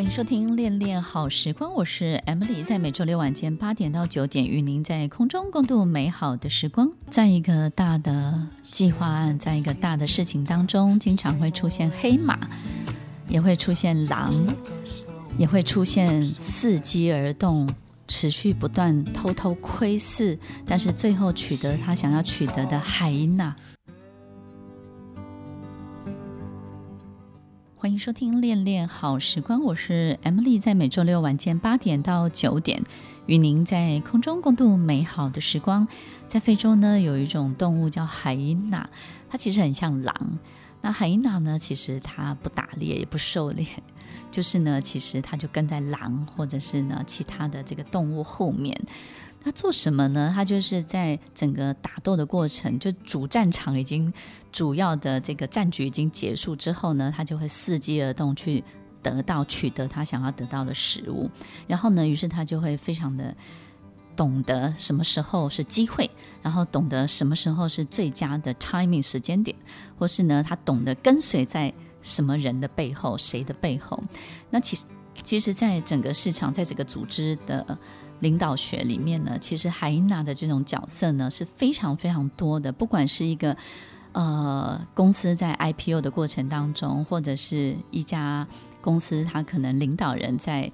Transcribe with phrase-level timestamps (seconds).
[0.00, 6.90] 欢迎收听《恋恋好时光》，我是 Emily，在每周六晚间八点到九点，与您在空中共度美好的时光。
[7.10, 12.48] 在一个大的计划案，在一个大的事情当中，经常会出现黑马，
[13.28, 14.32] 也会出现狼，
[15.36, 17.68] 也会出现伺机而动、
[18.08, 23.54] 持续不断、偷偷窥视，但是最后取得他想要取得的海因娜。
[27.80, 32.82] 欢迎收听《恋恋好时光》，我是 Emily，在每周六晚间八点到九点，
[33.24, 35.88] 与您在空中共度美好的时光。
[36.28, 38.86] 在非洲呢，有一种动物叫海因娜，
[39.30, 40.14] 它其实很像狼。
[40.82, 43.66] 那海因娜呢，其实它不打猎，也不狩猎，
[44.30, 48.78] 就是呢，其实它就跟在狼或者是呢其他的这个动物后面。
[49.42, 50.30] 他做什么呢？
[50.34, 54.12] 他就是在整个打斗的过程，就主战场已经
[54.52, 58.62] 主要的这个战局已经结束之后呢，他就会伺机而动，去
[59.02, 61.30] 得到取得他想要得到的食物。
[61.66, 63.34] 然后呢，于是他就会非常的
[64.14, 66.10] 懂得什么时候是机会，
[66.42, 69.56] 然后懂得什么时候是最佳的 timing 时间点，
[69.98, 74.02] 或是呢，他懂得跟随在什么人的背后，谁的背后。
[74.50, 77.78] 那其实，其实，在整个市场，在这个组织的。
[78.20, 82.70] 领导学里面呢，其实海因娜的这种角色呢是非常非常多的。
[82.72, 83.56] 不管是一个
[84.12, 88.46] 呃公司在 IPO 的过程当中，或者是一家
[88.80, 90.70] 公司，它可能领导人在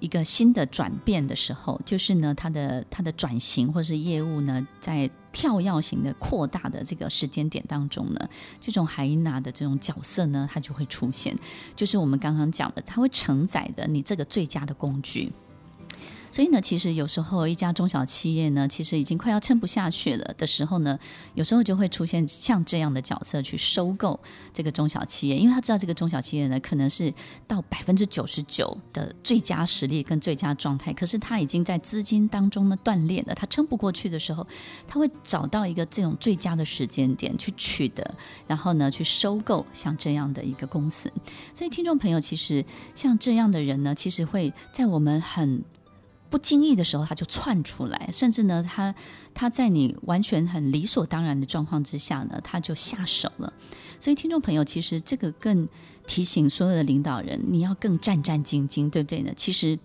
[0.00, 8.28] 一个新的转变的时候，就是呢，它的它的转型或是业务呢，在跳跃型的扩大的这个时间点当中呢，
[8.60, 11.36] 这种海因娜的这种角色呢，它就会出现。
[11.74, 15.32] 就是我们刚刚讲的，它会承载着你这个最佳的工具。
[16.30, 20.98] 所以呢，其实有时候一家中小企业呢，其实已经快要撑不下去了的时候呢，
[21.34, 24.18] 有时候就会出现像这样的角色去收购
[24.52, 27.12] 这个中小企业，因为他知道这个中小企业呢，可能是
[27.46, 34.46] 到百分之九十九的最佳实力跟最佳状态，可是他已经在资金当中呢断裂了，他撑不过去的时候，
[34.86, 38.14] 他会找到一个这种最佳的时间点去取得，
[38.46, 41.10] 然后呢去收购像这样的一个公司。
[41.54, 45.64] 所以听众朋友，其实像这样的人呢，其实会在我们很。
[46.30, 48.94] 不经意的时候，他就窜出来，甚至呢，他
[49.34, 53.52] 他在你完全很理所当然的状况之下呢，他就下手了。
[54.00, 55.68] 所以，听众朋友，其实这个更
[56.06, 59.32] 提醒所有的领导人，你要更战战兢兢，对不对呢？
[59.36, 59.78] 其实。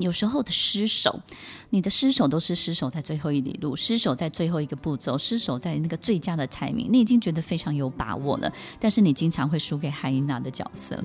[0.00, 1.20] 有时候的失手，
[1.68, 10.96] 你的失手都是失手在最后一里路，失手在最后一个步骤，失手在那个最佳的 timing，你已经觉得非常有把握了，但是你经常会输给海因娜的角色。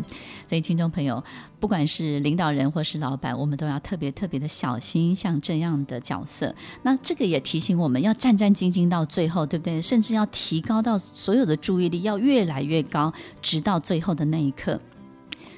[0.47, 1.23] 所以，听众朋友，
[1.59, 6.55] 不管是领导人或是老板，我们都要特别特别的小心，像这样的角色。
[6.83, 9.81] 那这个也提醒我们要战战兢兢到最后，对不对？
[9.81, 14.79] 甚至要提高到所有的注意力要越来越高，直到最后的那一刻。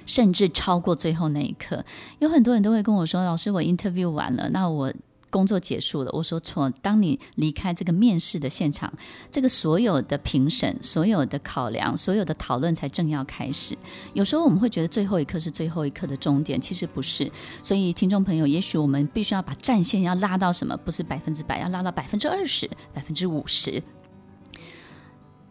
[0.07, 1.85] 甚至超过最后那一刻，
[2.17, 4.91] 有很多人都会跟我说：“老师，我 interview 完了，那我
[5.29, 8.91] 工作结束了。”我说：“错，当你离开这个面试的现场，
[9.29, 13.77] 这个所有的评审、所有的考量、所有的讨论才正要开始。
[14.13, 17.29] 有时候我们会觉得最后一刻是最后一刻的终点，其实不是。
[17.61, 20.77] 所以，听众朋友，也许我们必须要把战线要拉到什么？
[20.77, 23.83] 不是百分之百，要拉到百分之二十、百分之五十，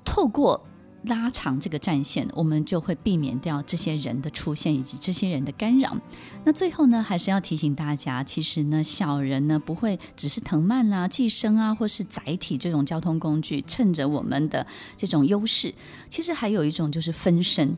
[0.02, 0.66] 透过。”
[1.06, 5.96] 拉长这个战线，我们就会避免掉这些人的出现以及这些人的干扰。
[6.44, 15.74] 那最后呢，还是要提醒大家，其实呢，小人呢不会只是藤蔓啦、寄生啊，或是载体这种交通工具，趁着我们的这种优势，
[16.08, 17.76] 其实还有一种就是分身，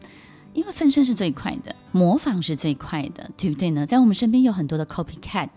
[0.54, 3.86] 因为分身是最快的，模仿是最快的，对不对呢？
[3.86, 5.48] 在我们身边有很多的 copycat。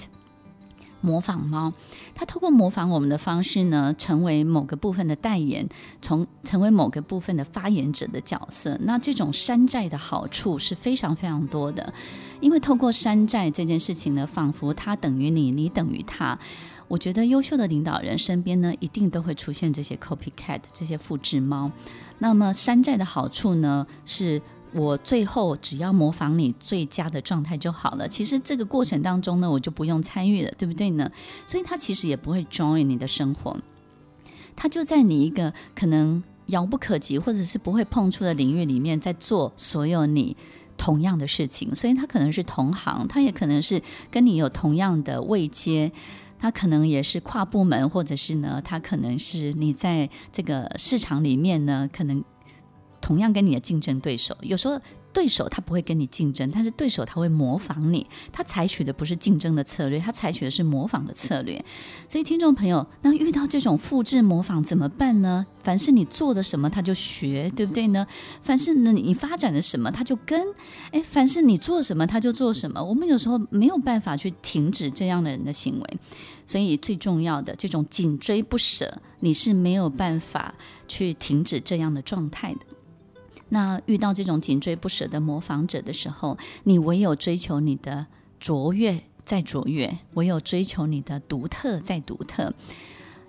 [1.01, 1.73] 模仿猫，
[2.15, 5.67] 它透过模仿我们的方式呢，成为某个部分的代言，
[6.01, 8.77] 从成为某个部分的发言者的角色。
[8.81, 11.93] 那这种山寨的好处是非常非常多的，
[12.39, 16.37] 因为透过山寨这件事情呢，仿佛它等于你，你等于它。
[16.87, 21.71] 我觉得优秀的领导人身边呢，一定都会出现这些 copycat 这些复制猫。
[22.19, 24.41] 那么山寨的好处呢，是。
[24.73, 28.07] 我最后只要模仿你最佳的状态就好了。
[28.07, 31.11] 其实这个过程当中呢，我就不用参与了，对不对呢？
[31.45, 33.57] 所以他其实也不会 join 你的生活，
[34.55, 40.37] 他就在你一个可能遥不可及或者是不会碰触的领域里面，在做所有你
[40.77, 41.75] 同样的事情。
[41.75, 45.91] 所以他可能是同行，他也可能是跟你有同样的位阶，
[46.39, 52.23] 他可能也是跨部门，或者是呢，他可能是你在这个市场里面呢，可能。
[53.01, 54.79] 同样跟你的竞争对手，有时候
[55.11, 61.63] 对手他不会跟你竞争，但是对手他会模仿你，他采取的不是竞争的策略，他采取的是模仿的策略。
[62.07, 65.45] 所以听众朋友，那遇到这种复制模仿怎么办呢？
[65.59, 68.07] 凡是你做的什么，他就学，对不对呢？
[68.41, 70.41] 凡是呢你发展的什么，他就跟。
[70.91, 72.81] 诶，凡是你做什么，他就做什么。
[72.81, 75.97] 我们有时候没有办法去停止这样的人的行为，
[76.45, 80.55] 所以最重要的这种紧追不舍，你是没有办法
[80.87, 82.59] 去停止这样的状态的。
[83.53, 88.07] 那遇到这种紧追不舍的模仿者的时候，你唯有追求你的
[88.39, 92.53] 卓越再卓越，唯有追求你的独特再独特。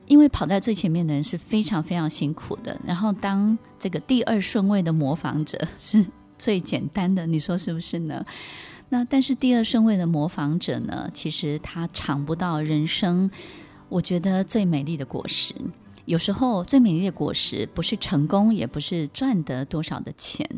[0.06, 2.78] 因为跑在最前面的人是非常非常辛苦的。
[2.86, 6.04] 然后当这个第二顺位的模仿者是
[6.38, 8.24] 最简单的，你说是不是呢？
[8.90, 13.30] 那但是第二顺位的模仿者呢，其实他尝不到人生，
[13.88, 15.54] 我觉得最美丽的果实。
[16.04, 20.48] 有时候最美丽的果实不是成功，也不是赚得多少的钱。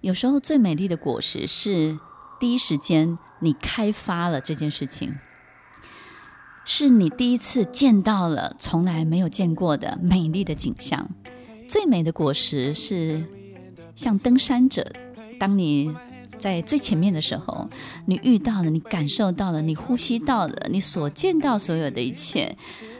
[0.00, 1.98] 有时候最美丽的果实是
[2.38, 5.14] 第一时间你开发了这件事情，
[6.64, 11.10] 是你第一次见到了从来没有见过的美丽的景象。
[11.68, 13.24] 最美的果实是
[13.94, 14.92] 像登山者，
[15.38, 15.94] 当你
[16.38, 17.68] 在最前面的时候，
[18.06, 22.56] 你遇到了，你感受到了，你呼吸到了，你所见到所有的一切。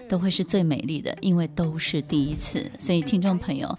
[0.09, 2.71] 都会是最美丽的，因为都是第一次。
[2.79, 3.77] 所以，听众朋友，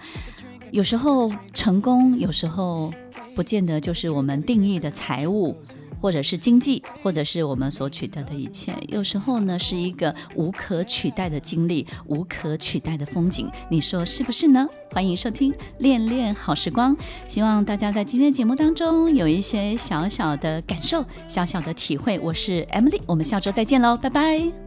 [0.71, 2.93] 有时候成功，有时候
[3.35, 5.55] 不见得就是我们定义的财务，
[6.01, 8.73] 或者是经济，或者是我们所取得的一切。
[8.87, 13.49] 有时候呢，是一个无可取代的经历，无可取代的风景。
[13.69, 14.67] 你说是不是呢？
[14.91, 16.95] 欢迎收听《恋恋好时光》，
[17.27, 22.19] 希望大家在今天节目当中有一些小小的感受，小小的体会。
[22.19, 24.66] 我是 Emily，我们下周再见喽，拜拜。